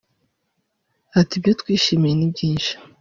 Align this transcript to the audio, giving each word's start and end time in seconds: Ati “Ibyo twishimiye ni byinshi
Ati 1.19 1.33
“Ibyo 1.37 1.51
twishimiye 1.61 2.13
ni 2.15 2.27
byinshi 2.33 2.73